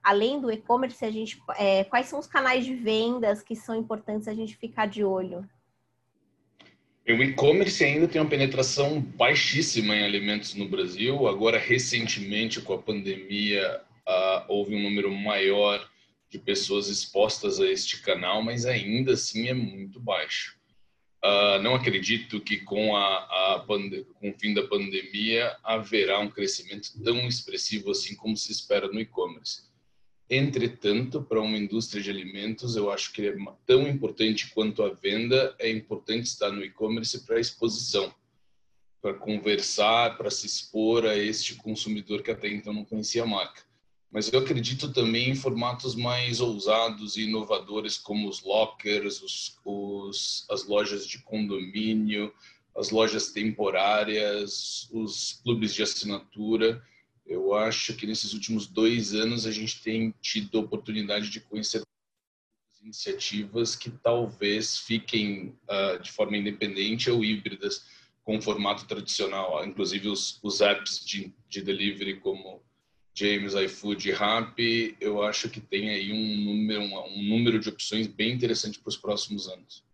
Além 0.07 0.41
do 0.41 0.53
e-commerce, 0.53 1.05
a 1.05 1.11
gente, 1.11 1.43
é, 1.59 1.83
quais 1.83 2.07
são 2.07 2.21
os 2.21 2.29
canais 2.29 2.65
de 2.65 2.77
vendas 2.77 3.43
que 3.43 3.57
são 3.57 3.75
importantes 3.75 4.29
a 4.29 4.35
gente 4.35 4.57
ficar 4.57 4.87
de 4.87 5.03
olho? 5.03 5.45
O 7.09 7.23
e-commerce 7.23 7.83
ainda 7.85 8.07
tem 8.07 8.21
uma 8.21 8.31
penetração 8.31 9.01
baixíssima 9.01 9.97
em 9.97 10.05
alimentos 10.05 10.55
no 10.55 10.69
Brasil. 10.69 11.27
Agora, 11.27 11.59
recentemente, 11.59 12.61
com 12.61 12.75
a 12.75 12.79
pandemia, 12.79 13.81
uh, 14.07 14.45
houve 14.47 14.77
um 14.77 14.83
número 14.83 15.13
maior 15.13 15.89
de 16.31 16.39
pessoas 16.39 16.87
expostas 16.87 17.61
a 17.61 17.67
este 17.67 18.01
canal, 18.01 18.43
mas 18.43 18.65
ainda 18.65 19.15
assim 19.15 19.49
é 19.49 19.55
muito 19.55 19.99
baixo. 19.99 20.57
Uh, 21.25 21.61
não 21.63 21.75
acredito 21.75 22.41
que 22.41 22.59
com, 22.59 22.95
a, 22.95 23.17
a 23.57 23.65
com 23.67 24.31
o 24.31 24.39
fim 24.39 24.55
da 24.55 24.63
pandemia 24.69 25.57
haverá 25.65 26.21
um 26.21 26.31
crescimento 26.31 26.93
tão 27.03 27.27
expressivo 27.27 27.91
assim 27.91 28.15
como 28.15 28.37
se 28.37 28.53
espera 28.53 28.87
no 28.87 29.01
e-commerce. 29.01 29.67
Entretanto, 30.29 31.23
para 31.23 31.41
uma 31.41 31.57
indústria 31.57 32.03
de 32.03 32.11
alimentos, 32.11 32.75
eu 32.75 32.91
acho 32.91 33.13
que 33.13 33.29
é 33.29 33.37
tão 33.65 33.87
importante 33.87 34.51
quanto 34.53 34.83
a 34.83 34.93
venda, 34.93 35.55
é 35.59 35.71
importante 35.71 36.27
estar 36.27 36.51
no 36.51 36.65
e-commerce 36.65 37.25
para 37.25 37.39
exposição, 37.39 38.13
para 39.01 39.15
conversar, 39.15 40.17
para 40.17 40.29
se 40.31 40.47
expor 40.47 41.07
a 41.07 41.17
este 41.17 41.55
consumidor 41.55 42.23
que 42.23 42.33
até 42.33 42.49
então 42.49 42.73
não 42.73 42.85
conhecia 42.85 43.23
a 43.23 43.27
marca. 43.27 43.63
Mas 44.11 44.33
eu 44.33 44.41
acredito 44.41 44.93
também 44.93 45.31
em 45.31 45.35
formatos 45.37 45.95
mais 45.95 46.41
ousados 46.41 47.17
e 47.17 47.23
inovadores, 47.23 47.97
como 47.97 48.29
os 48.29 48.43
lockers, 48.43 49.23
os, 49.23 49.57
os, 49.65 50.47
as 50.51 50.67
lojas 50.67 51.07
de 51.07 51.21
condomínio, 51.21 52.35
as 52.77 52.91
lojas 52.91 53.31
temporárias, 53.31 54.89
os 54.91 55.41
clubes 55.45 55.73
de 55.73 55.85
assinatura 55.85 56.83
eu 57.27 57.55
acho 57.55 57.95
que 57.95 58.07
nesses 58.07 58.33
últimos 58.33 58.67
dois 58.67 59.15
anos 59.15 59.47
a 59.47 59.51
gente 59.51 59.83
tem 59.83 60.15
tido 60.21 60.59
a 60.59 60.61
oportunidade 60.63 61.29
de 61.29 61.41
conhecer 61.41 61.83
iniciativas 62.83 63.75
que 63.75 63.91
talvez 63.91 64.79
fiquem 64.79 65.59
uh, 65.69 66.01
de 66.01 66.13
forma 66.13 66.37
independente 66.37 67.11
ou 67.11 67.25
híbridas 67.25 67.85
com 68.23 68.39
o 68.39 68.43
formato 68.43 68.87
tradicional, 68.87 69.65
inclusive 69.65 70.09
os, 70.09 70.39
os 70.43 70.61
apps 70.61 71.05
de, 71.05 71.33
de 71.49 71.63
delivery 71.63 72.21
como 72.21 72.63
James, 73.15 73.55
iFood 73.55 74.09
e 74.09 74.13
Rappi, 74.13 74.97
eu 75.01 75.23
acho 75.23 75.49
que 75.49 75.61
tem 75.61 75.91
aí 75.91 76.13
um 76.13 76.45
número, 76.45 76.83
um, 76.83 77.19
um 77.19 77.23
número 77.23 77.59
de 77.59 77.69
opções 77.69 78.07
bem 78.07 78.33
interessante 78.33 78.79
para 78.79 78.91
os 78.91 78.97
próximos 78.97 79.49
anos. 79.49 79.85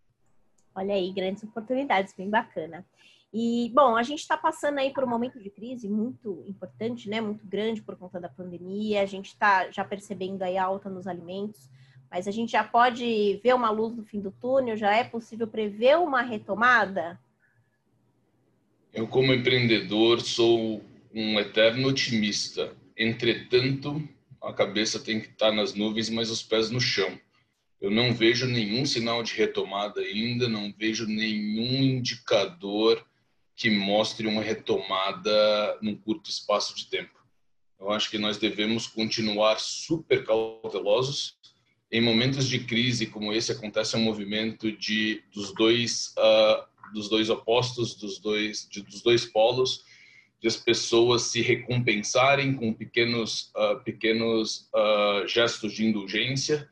Olha 0.74 0.94
aí, 0.94 1.12
grandes 1.12 1.42
oportunidades, 1.44 2.14
bem 2.14 2.28
bacana. 2.28 2.84
E, 3.32 3.70
bom, 3.74 3.96
a 3.96 4.02
gente 4.02 4.18
está 4.18 4.36
passando 4.36 4.78
aí 4.78 4.92
por 4.92 5.04
um 5.04 5.08
momento 5.08 5.40
de 5.40 5.48
crise 5.48 5.88
muito 5.88 6.44
importante, 6.46 7.08
né? 7.08 7.18
Muito 7.18 7.46
grande 7.46 7.80
por 7.80 7.96
conta 7.96 8.20
da 8.20 8.28
pandemia. 8.28 9.00
A 9.00 9.06
gente 9.06 9.28
está 9.28 9.70
já 9.70 9.82
percebendo 9.82 10.42
aí 10.42 10.58
alta 10.58 10.90
nos 10.90 11.06
alimentos, 11.06 11.70
mas 12.10 12.28
a 12.28 12.30
gente 12.30 12.52
já 12.52 12.62
pode 12.62 13.40
ver 13.42 13.54
uma 13.54 13.70
luz 13.70 13.96
no 13.96 14.04
fim 14.04 14.20
do 14.20 14.30
túnel? 14.30 14.76
Já 14.76 14.94
é 14.94 15.02
possível 15.02 15.48
prever 15.48 15.96
uma 15.96 16.20
retomada? 16.20 17.18
Eu, 18.92 19.08
como 19.08 19.32
empreendedor, 19.32 20.20
sou 20.20 20.84
um 21.14 21.40
eterno 21.40 21.88
otimista. 21.88 22.76
Entretanto, 22.94 24.06
a 24.42 24.52
cabeça 24.52 25.00
tem 25.00 25.18
que 25.18 25.28
estar 25.28 25.52
nas 25.52 25.72
nuvens, 25.72 26.10
mas 26.10 26.30
os 26.30 26.42
pés 26.42 26.70
no 26.70 26.80
chão. 26.80 27.18
Eu 27.80 27.90
não 27.90 28.12
vejo 28.12 28.46
nenhum 28.46 28.84
sinal 28.84 29.22
de 29.22 29.34
retomada 29.34 30.02
ainda, 30.02 30.46
não 30.46 30.70
vejo 30.76 31.06
nenhum 31.06 31.82
indicador 31.82 33.02
que 33.56 33.70
mostre 33.70 34.26
uma 34.26 34.42
retomada 34.42 35.78
num 35.80 35.96
curto 35.96 36.30
espaço 36.30 36.74
de 36.74 36.86
tempo. 36.86 37.22
Eu 37.78 37.90
acho 37.90 38.10
que 38.10 38.18
nós 38.18 38.38
devemos 38.38 38.86
continuar 38.86 39.58
super 39.58 40.24
cautelosos. 40.24 41.36
Em 41.90 42.00
momentos 42.00 42.48
de 42.48 42.60
crise 42.60 43.06
como 43.06 43.32
esse 43.32 43.52
acontece 43.52 43.96
um 43.96 44.00
movimento 44.00 44.70
de 44.72 45.22
dos 45.32 45.52
dois 45.52 46.14
uh, 46.16 46.64
dos 46.92 47.08
dois 47.08 47.28
opostos, 47.30 47.94
dos 47.94 48.18
dois 48.18 48.68
de, 48.70 48.82
dos 48.82 49.02
dois 49.02 49.24
polos, 49.24 49.84
de 50.40 50.48
as 50.48 50.56
pessoas 50.56 51.22
se 51.22 51.40
recompensarem 51.40 52.54
com 52.54 52.72
pequenos 52.72 53.50
uh, 53.56 53.82
pequenos 53.84 54.68
uh, 54.74 55.26
gestos 55.26 55.72
de 55.72 55.84
indulgência 55.84 56.68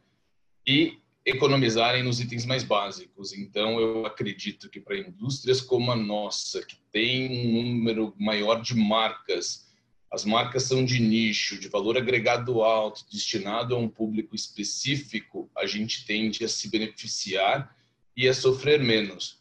e 0.67 0.99
economizarem 1.31 2.03
nos 2.03 2.21
itens 2.21 2.45
mais 2.45 2.63
básicos. 2.63 3.33
Então, 3.33 3.81
eu 3.81 4.07
acredito 4.07 4.69
que 4.69 4.81
para 4.81 4.99
indústrias 4.99 5.61
como 5.61 5.91
a 5.91 5.97
nossa, 5.97 6.65
que 6.65 6.77
tem 6.93 7.47
um 7.47 7.63
número 7.63 8.15
maior 8.19 8.61
de 8.61 8.75
marcas, 8.75 9.69
as 10.13 10.25
marcas 10.25 10.65
são 10.65 10.85
de 10.85 11.01
nicho, 11.01 11.59
de 11.59 11.69
valor 11.69 11.97
agregado 11.97 12.63
alto, 12.63 13.07
destinado 13.11 13.75
a 13.75 13.79
um 13.79 13.89
público 13.89 14.35
específico, 14.35 15.51
a 15.57 15.67
gente 15.67 16.05
tende 16.05 16.45
a 16.45 16.49
se 16.49 16.69
beneficiar 16.69 17.75
e 18.17 18.29
a 18.29 18.35
sofrer 18.35 18.83
menos. 18.83 19.40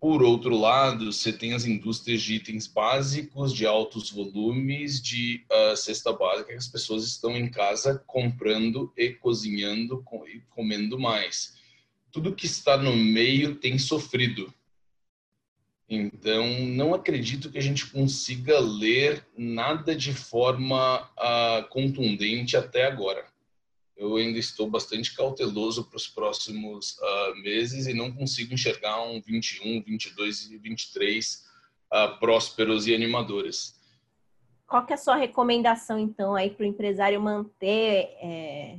Por 0.00 0.22
outro 0.22 0.56
lado, 0.56 1.12
você 1.12 1.32
tem 1.32 1.54
as 1.54 1.64
indústrias 1.64 2.22
de 2.22 2.34
itens 2.34 2.68
básicos, 2.68 3.52
de 3.52 3.66
altos 3.66 4.10
volumes, 4.10 5.02
de 5.02 5.44
uh, 5.50 5.76
cesta 5.76 6.12
básica, 6.12 6.52
que 6.52 6.54
as 6.54 6.68
pessoas 6.68 7.04
estão 7.04 7.36
em 7.36 7.50
casa 7.50 8.00
comprando 8.06 8.92
e 8.96 9.10
cozinhando 9.10 10.04
e 10.28 10.40
comendo 10.50 11.00
mais. 11.00 11.56
Tudo 12.12 12.34
que 12.34 12.46
está 12.46 12.76
no 12.76 12.96
meio 12.96 13.56
tem 13.56 13.76
sofrido. 13.76 14.54
Então, 15.88 16.46
não 16.60 16.94
acredito 16.94 17.50
que 17.50 17.58
a 17.58 17.62
gente 17.62 17.86
consiga 17.86 18.60
ler 18.60 19.26
nada 19.36 19.96
de 19.96 20.12
forma 20.12 21.00
uh, 21.00 21.68
contundente 21.70 22.56
até 22.56 22.86
agora 22.86 23.26
eu 23.98 24.16
ainda 24.16 24.38
estou 24.38 24.70
bastante 24.70 25.14
cauteloso 25.14 25.84
para 25.84 25.96
os 25.96 26.06
próximos 26.06 26.96
uh, 26.98 27.42
meses 27.42 27.88
e 27.88 27.92
não 27.92 28.12
consigo 28.12 28.54
enxergar 28.54 29.02
um 29.02 29.20
21, 29.20 29.82
22 29.82 30.52
e 30.52 30.56
23 30.56 31.44
uh, 31.92 32.18
prósperos 32.20 32.86
e 32.86 32.94
animadores. 32.94 33.76
Qual 34.68 34.86
que 34.86 34.92
é 34.92 34.94
a 34.94 34.98
sua 34.98 35.16
recomendação, 35.16 35.98
então, 35.98 36.34
aí 36.36 36.50
para 36.50 36.62
o 36.62 36.66
empresário 36.66 37.20
manter, 37.20 38.16
é, 38.22 38.78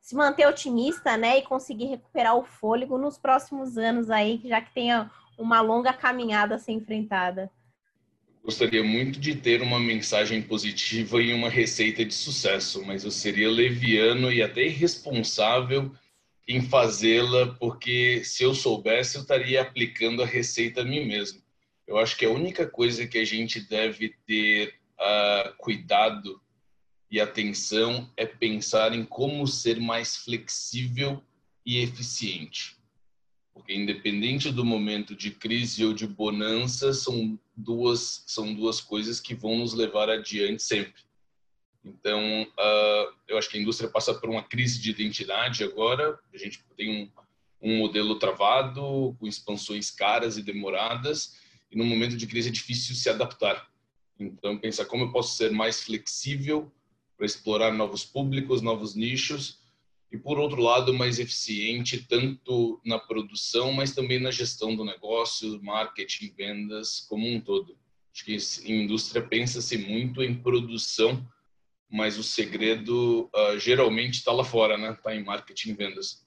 se 0.00 0.14
manter 0.14 0.46
otimista, 0.46 1.16
né, 1.16 1.38
e 1.38 1.42
conseguir 1.42 1.86
recuperar 1.86 2.36
o 2.36 2.44
fôlego 2.44 2.96
nos 2.96 3.18
próximos 3.18 3.76
anos 3.76 4.10
aí, 4.10 4.40
já 4.44 4.60
que 4.60 4.72
tenha 4.72 5.10
uma 5.38 5.60
longa 5.62 5.92
caminhada 5.92 6.54
a 6.54 6.58
ser 6.58 6.72
enfrentada? 6.72 7.50
Gostaria 8.42 8.82
muito 8.82 9.20
de 9.20 9.34
ter 9.34 9.60
uma 9.60 9.78
mensagem 9.78 10.40
positiva 10.40 11.22
e 11.22 11.32
uma 11.32 11.50
receita 11.50 12.04
de 12.04 12.14
sucesso, 12.14 12.82
mas 12.84 13.04
eu 13.04 13.10
seria 13.10 13.50
leviano 13.50 14.32
e 14.32 14.42
até 14.42 14.64
irresponsável 14.64 15.94
em 16.48 16.62
fazê-la, 16.62 17.54
porque 17.60 18.24
se 18.24 18.42
eu 18.42 18.54
soubesse, 18.54 19.16
eu 19.16 19.22
estaria 19.22 19.60
aplicando 19.60 20.22
a 20.22 20.26
receita 20.26 20.80
a 20.80 20.84
mim 20.84 21.04
mesmo. 21.04 21.42
Eu 21.86 21.98
acho 21.98 22.16
que 22.16 22.24
a 22.24 22.30
única 22.30 22.66
coisa 22.66 23.06
que 23.06 23.18
a 23.18 23.24
gente 23.24 23.60
deve 23.60 24.14
ter 24.26 24.74
uh, 24.98 25.54
cuidado 25.58 26.40
e 27.10 27.20
atenção 27.20 28.10
é 28.16 28.24
pensar 28.24 28.94
em 28.94 29.04
como 29.04 29.46
ser 29.46 29.78
mais 29.78 30.16
flexível 30.16 31.22
e 31.64 31.78
eficiente 31.78 32.80
porque 33.60 33.74
independente 33.74 34.50
do 34.50 34.64
momento 34.64 35.14
de 35.14 35.30
crise 35.30 35.84
ou 35.84 35.92
de 35.92 36.06
bonança, 36.06 36.92
são 36.92 37.38
duas 37.60 38.24
são 38.26 38.54
duas 38.54 38.80
coisas 38.80 39.20
que 39.20 39.34
vão 39.34 39.58
nos 39.58 39.74
levar 39.74 40.08
adiante 40.08 40.62
sempre. 40.62 41.02
Então, 41.84 42.42
uh, 42.42 43.14
eu 43.26 43.38
acho 43.38 43.48
que 43.48 43.56
a 43.56 43.60
indústria 43.60 43.88
passa 43.88 44.14
por 44.14 44.28
uma 44.28 44.42
crise 44.42 44.80
de 44.80 44.90
identidade 44.90 45.64
agora. 45.64 46.18
A 46.32 46.36
gente 46.36 46.62
tem 46.76 47.12
um, 47.60 47.70
um 47.70 47.78
modelo 47.78 48.18
travado, 48.18 49.16
com 49.18 49.26
expansões 49.26 49.90
caras 49.90 50.36
e 50.36 50.42
demoradas, 50.42 51.36
e 51.70 51.76
no 51.76 51.84
momento 51.84 52.16
de 52.16 52.26
crise 52.26 52.48
é 52.48 52.52
difícil 52.52 52.94
se 52.94 53.08
adaptar. 53.08 53.70
Então, 54.18 54.58
pensar 54.58 54.84
como 54.84 55.04
eu 55.04 55.12
posso 55.12 55.36
ser 55.36 55.50
mais 55.50 55.82
flexível 55.82 56.70
para 57.16 57.24
explorar 57.26 57.72
novos 57.72 58.04
públicos, 58.04 58.60
novos 58.60 58.94
nichos 58.94 59.59
e 60.12 60.18
por 60.18 60.38
outro 60.38 60.60
lado 60.60 60.92
mais 60.92 61.18
eficiente 61.18 62.04
tanto 62.08 62.80
na 62.84 62.98
produção, 62.98 63.72
mas 63.72 63.94
também 63.94 64.18
na 64.18 64.30
gestão 64.30 64.74
do 64.74 64.84
negócio, 64.84 65.62
marketing, 65.62 66.34
vendas 66.36 67.00
como 67.08 67.28
um 67.28 67.40
todo. 67.40 67.78
Acho 68.12 68.24
que 68.24 68.36
em 68.64 68.84
indústria 68.84 69.22
pensa-se 69.22 69.78
muito 69.78 70.22
em 70.22 70.34
produção, 70.34 71.24
mas 71.88 72.18
o 72.18 72.24
segredo 72.24 73.30
uh, 73.34 73.58
geralmente 73.58 74.14
está 74.14 74.32
lá 74.32 74.44
fora, 74.44 74.76
né? 74.76 74.92
Está 74.92 75.14
em 75.14 75.24
marketing 75.24 75.70
e 75.70 75.74
vendas. 75.74 76.26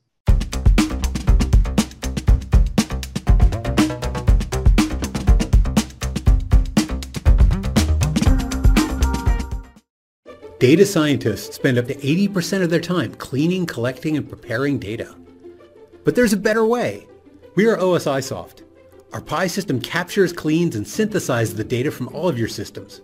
Data 10.64 10.86
scientists 10.86 11.58
spend 11.58 11.78
up 11.78 11.88
to 11.88 11.96
80% 11.96 12.64
of 12.64 12.70
their 12.70 12.80
time 12.80 13.14
cleaning, 13.16 13.66
collecting, 13.66 14.16
and 14.16 14.30
preparing 14.30 14.80
data. 14.80 15.14
But 16.06 16.16
there's 16.16 16.32
a 16.32 16.38
better 16.38 16.66
way. 16.66 17.06
We 17.56 17.68
are 17.68 17.76
OSIsoft. 17.76 18.62
Our 19.12 19.20
Pi 19.20 19.48
system 19.48 19.82
captures, 19.82 20.32
cleans, 20.32 20.78
and 20.78 20.86
synthesizes 20.86 21.58
the 21.58 21.66
data 21.66 21.92
from 21.92 22.08
all 22.16 22.30
of 22.30 22.40
your 22.40 22.48
systems. 22.48 23.02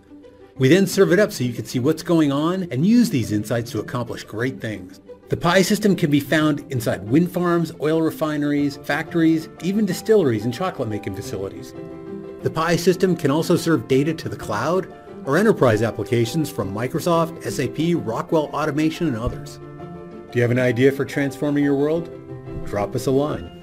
We 0.56 0.68
then 0.68 0.86
serve 0.86 1.12
it 1.12 1.18
up 1.18 1.32
so 1.32 1.44
you 1.44 1.52
can 1.52 1.66
see 1.66 1.80
what's 1.80 2.02
going 2.02 2.32
on 2.32 2.62
and 2.70 2.86
use 2.86 3.10
these 3.10 3.30
insights 3.30 3.70
to 3.72 3.80
accomplish 3.80 4.24
great 4.24 4.58
things. 4.58 5.02
The 5.28 5.36
Pi 5.36 5.60
system 5.60 5.94
can 5.94 6.10
be 6.10 6.18
found 6.18 6.60
inside 6.72 7.06
wind 7.10 7.30
farms, 7.30 7.72
oil 7.82 8.00
refineries, 8.00 8.78
factories, 8.78 9.50
even 9.62 9.84
distilleries 9.84 10.46
and 10.46 10.54
chocolate 10.54 10.88
making 10.88 11.14
facilities. 11.14 11.74
The 12.42 12.48
Pi 12.48 12.76
system 12.76 13.14
can 13.14 13.30
also 13.30 13.54
serve 13.54 13.86
data 13.86 14.14
to 14.14 14.30
the 14.30 14.36
cloud 14.36 14.90
or 15.26 15.36
enterprise 15.36 15.82
applications 15.82 16.50
from 16.50 16.74
Microsoft, 16.74 17.42
SAP, 17.42 18.04
Rockwell 18.06 18.50
Automation, 18.52 19.08
and 19.08 19.16
others. 19.16 19.58
Do 20.30 20.38
you 20.38 20.42
have 20.42 20.50
an 20.50 20.58
idea 20.58 20.92
for 20.92 21.04
transforming 21.04 21.64
your 21.64 21.74
world? 21.74 22.10
Drop 22.64 22.94
us 22.94 23.06
a 23.06 23.10
line. 23.10 23.59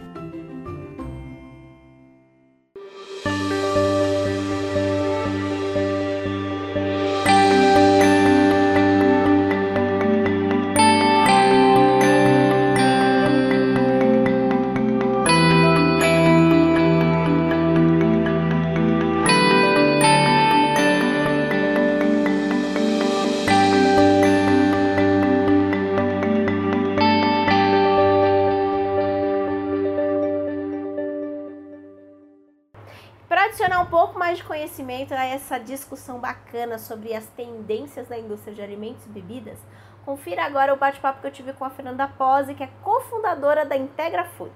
Discussão 35.67 36.17
bacana 36.17 36.79
sobre 36.79 37.13
as 37.13 37.27
tendências 37.27 38.07
da 38.07 38.17
indústria 38.17 38.55
de 38.55 38.61
alimentos 38.61 39.05
e 39.05 39.09
bebidas, 39.09 39.59
confira 40.05 40.45
agora 40.45 40.73
o 40.73 40.77
bate-papo 40.77 41.19
que 41.19 41.27
eu 41.27 41.31
tive 41.31 41.51
com 41.51 41.65
a 41.65 41.69
Fernanda 41.69 42.07
Pose, 42.07 42.55
que 42.55 42.63
é 42.63 42.67
cofundadora 42.81 43.65
da 43.65 43.75
Integra 43.75 44.23
Foods. 44.23 44.55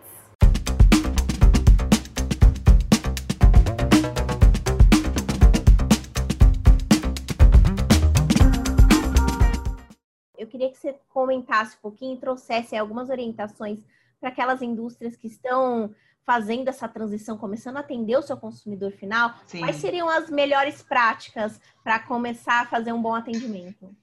Eu 10.37 10.47
queria 10.47 10.71
que 10.71 10.77
você 10.77 10.97
comentasse 11.09 11.75
um 11.75 11.81
pouquinho 11.81 12.15
e 12.15 12.19
trouxesse 12.19 12.75
algumas 12.75 13.09
orientações 13.09 13.79
para 14.19 14.29
aquelas 14.29 14.61
indústrias 14.61 15.17
que 15.17 15.27
estão 15.27 15.93
fazendo 16.25 16.67
essa 16.67 16.87
transição, 16.87 17.37
começando 17.37 17.77
a 17.77 17.81
atender 17.81 18.17
o 18.17 18.21
seu 18.21 18.37
consumidor 18.37 18.91
final, 18.91 19.33
Sim. 19.45 19.59
quais 19.59 19.77
seriam 19.77 20.07
as 20.07 20.29
melhores 20.29 20.81
práticas 20.81 21.59
para 21.83 21.99
começar 21.99 22.61
a 22.61 22.65
fazer 22.65 22.93
um 22.93 23.01
bom 23.01 23.15
atendimento? 23.15 23.95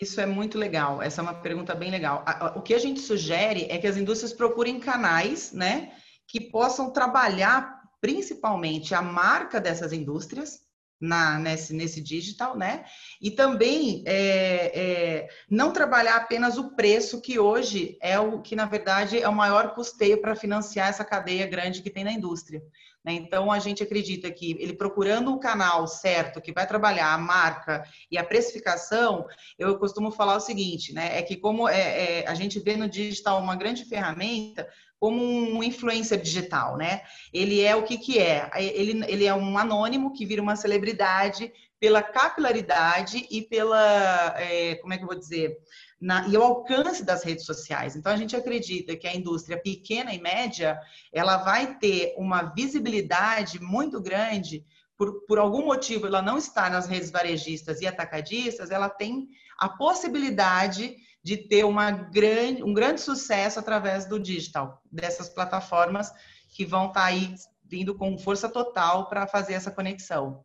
Isso 0.00 0.20
é 0.20 0.26
muito 0.26 0.58
legal. 0.58 1.00
Essa 1.00 1.20
é 1.20 1.22
uma 1.22 1.34
pergunta 1.34 1.74
bem 1.74 1.90
legal. 1.90 2.24
O 2.56 2.62
que 2.62 2.74
a 2.74 2.78
gente 2.78 3.00
sugere 3.00 3.66
é 3.70 3.78
que 3.78 3.86
as 3.86 3.96
indústrias 3.96 4.32
procurem 4.32 4.80
canais, 4.80 5.52
né, 5.52 5.92
que 6.26 6.40
possam 6.40 6.90
trabalhar 6.90 7.82
principalmente 8.00 8.94
a 8.94 9.00
marca 9.00 9.60
dessas 9.60 9.92
indústrias, 9.92 10.63
na, 11.00 11.38
nesse, 11.38 11.74
nesse 11.74 12.00
digital, 12.00 12.56
né? 12.56 12.84
E 13.20 13.30
também 13.30 14.02
é, 14.06 14.72
é, 14.74 15.28
não 15.50 15.72
trabalhar 15.72 16.16
apenas 16.16 16.56
o 16.56 16.74
preço, 16.74 17.20
que 17.20 17.38
hoje 17.38 17.98
é 18.00 18.18
o 18.18 18.40
que, 18.40 18.56
na 18.56 18.66
verdade, 18.66 19.20
é 19.20 19.28
o 19.28 19.34
maior 19.34 19.74
custeio 19.74 20.20
para 20.20 20.34
financiar 20.34 20.88
essa 20.88 21.04
cadeia 21.04 21.46
grande 21.46 21.82
que 21.82 21.90
tem 21.90 22.04
na 22.04 22.12
indústria. 22.12 22.62
Né? 23.04 23.12
Então, 23.12 23.52
a 23.52 23.58
gente 23.58 23.82
acredita 23.82 24.30
que 24.30 24.56
ele 24.58 24.72
procurando 24.72 25.32
o 25.32 25.38
canal 25.38 25.86
certo, 25.86 26.40
que 26.40 26.52
vai 26.52 26.66
trabalhar 26.66 27.12
a 27.12 27.18
marca 27.18 27.84
e 28.10 28.16
a 28.16 28.24
precificação, 28.24 29.26
eu 29.58 29.78
costumo 29.78 30.10
falar 30.10 30.36
o 30.36 30.40
seguinte, 30.40 30.94
né? 30.94 31.18
É 31.18 31.22
que 31.22 31.36
como 31.36 31.68
é, 31.68 32.22
é 32.22 32.26
a 32.26 32.34
gente 32.34 32.58
vê 32.58 32.76
no 32.76 32.88
digital 32.88 33.40
uma 33.40 33.56
grande 33.56 33.84
ferramenta, 33.84 34.66
como 34.98 35.22
um 35.22 35.62
influencer 35.62 36.20
digital, 36.20 36.76
né? 36.76 37.02
Ele 37.32 37.60
é 37.60 37.76
o 37.76 37.82
que 37.82 37.98
que 37.98 38.18
é? 38.18 38.50
Ele, 38.56 39.04
ele 39.06 39.26
é 39.26 39.34
um 39.34 39.58
anônimo 39.58 40.12
que 40.12 40.24
vira 40.24 40.40
uma 40.40 40.56
celebridade 40.56 41.52
pela 41.78 42.02
capilaridade 42.02 43.26
e 43.30 43.42
pela, 43.42 44.34
é, 44.38 44.76
como 44.76 44.94
é 44.94 44.96
que 44.96 45.02
eu 45.02 45.08
vou 45.08 45.18
dizer, 45.18 45.58
na, 46.00 46.26
e 46.28 46.36
o 46.36 46.42
alcance 46.42 47.04
das 47.04 47.22
redes 47.22 47.44
sociais. 47.44 47.96
Então 47.96 48.12
a 48.12 48.16
gente 48.16 48.34
acredita 48.34 48.96
que 48.96 49.06
a 49.06 49.14
indústria 49.14 49.60
pequena 49.60 50.14
e 50.14 50.20
média 50.20 50.78
ela 51.12 51.36
vai 51.38 51.78
ter 51.78 52.14
uma 52.16 52.54
visibilidade 52.54 53.60
muito 53.60 54.00
grande 54.00 54.64
por, 54.96 55.26
por 55.26 55.38
algum 55.38 55.64
motivo 55.64 56.06
ela 56.06 56.22
não 56.22 56.38
está 56.38 56.70
nas 56.70 56.86
redes 56.86 57.10
varejistas 57.10 57.80
e 57.80 57.86
atacadistas, 57.86 58.70
ela 58.70 58.88
tem 58.88 59.28
a 59.58 59.68
possibilidade 59.68 60.96
de 61.24 61.38
ter 61.38 61.64
uma 61.64 61.90
grande, 61.90 62.62
um 62.62 62.74
grande 62.74 63.00
sucesso 63.00 63.58
através 63.58 64.04
do 64.04 64.20
digital, 64.20 64.82
dessas 64.92 65.30
plataformas 65.30 66.12
que 66.50 66.66
vão 66.66 66.88
estar 66.88 67.00
tá 67.00 67.06
aí 67.06 67.34
vindo 67.64 67.94
com 67.94 68.18
força 68.18 68.46
total 68.46 69.08
para 69.08 69.26
fazer 69.26 69.54
essa 69.54 69.70
conexão. 69.70 70.44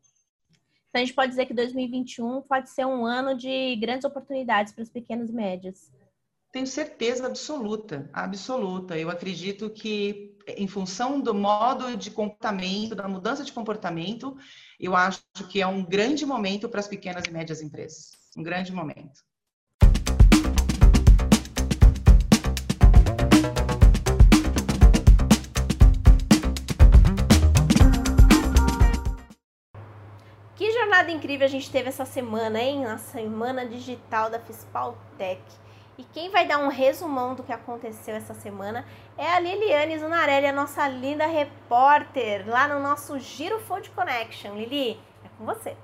Então, 0.90 1.02
a 1.02 1.06
gente 1.06 1.14
pode 1.14 1.32
dizer 1.32 1.46
que 1.46 1.54
2021 1.54 2.42
pode 2.44 2.70
ser 2.70 2.86
um 2.86 3.06
ano 3.06 3.38
de 3.38 3.76
grandes 3.76 4.06
oportunidades 4.06 4.72
para 4.74 4.82
as 4.82 4.90
pequenas 4.90 5.30
e 5.30 5.34
médias. 5.34 5.92
Tenho 6.52 6.66
certeza 6.66 7.28
absoluta, 7.28 8.10
absoluta. 8.12 8.98
Eu 8.98 9.10
acredito 9.10 9.70
que, 9.70 10.36
em 10.48 10.68
função 10.68 11.20
do 11.20 11.36
modo 11.36 11.96
de 11.96 12.10
comportamento, 12.10 12.96
da 12.96 13.08
mudança 13.08 13.44
de 13.44 13.52
comportamento, 13.52 14.36
eu 14.80 14.96
acho 14.96 15.22
que 15.50 15.62
é 15.62 15.68
um 15.68 15.86
grande 15.86 16.26
momento 16.26 16.68
para 16.68 16.80
as 16.80 16.88
pequenas 16.88 17.26
e 17.26 17.32
médias 17.32 17.62
empresas. 17.62 18.12
Um 18.36 18.42
grande 18.42 18.72
momento. 18.72 19.29
Jornada 31.00 31.12
incrível 31.12 31.46
a 31.46 31.50
gente 31.50 31.72
teve 31.72 31.88
essa 31.88 32.04
semana, 32.04 32.60
hein? 32.60 32.84
Na 32.84 32.98
semana 32.98 33.66
digital 33.66 34.30
da 34.30 34.38
Fispaltec. 34.40 35.42
E 35.98 36.04
quem 36.04 36.30
vai 36.30 36.46
dar 36.46 36.58
um 36.58 36.68
resumão 36.68 37.36
do 37.36 37.44
que 37.44 37.54
aconteceu 37.54 38.16
essa 38.16 38.34
semana 38.34 38.86
é 39.18 39.26
a 39.26 39.40
Liliane 39.40 39.98
Zunarelli, 39.98 40.48
a 40.48 40.54
nossa 40.54 40.88
linda 40.88 41.26
repórter, 41.26 42.46
lá 42.48 42.68
no 42.68 42.82
nosso 42.82 43.18
Giro 43.18 43.60
Food 43.62 43.90
Connection. 43.92 44.56
Lili, 44.56 45.00
é 45.24 45.30
com 45.38 45.46
você. 45.46 45.76